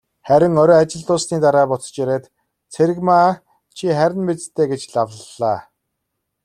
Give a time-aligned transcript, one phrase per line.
[0.27, 2.23] Харин орой ажил дууссаны дараа буцаж ирээд,
[2.73, 3.29] "Цэрэгмаа
[3.75, 5.59] чи харина биз дээ" гэж лавлалаа.